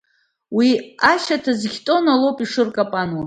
[0.57, 0.69] Уи
[1.11, 3.19] ашьаҭа зқьы тоннала ауп ишыркапануа.